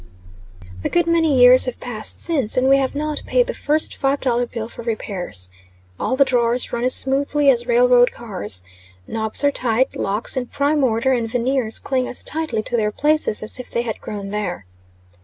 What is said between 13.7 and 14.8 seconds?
had grown there.